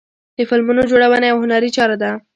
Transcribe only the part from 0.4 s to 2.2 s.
فلمونو جوړونه یوه هنري چاره ده.